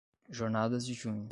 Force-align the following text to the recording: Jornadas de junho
Jornadas 0.31 0.83
de 0.85 0.93
junho 0.95 1.29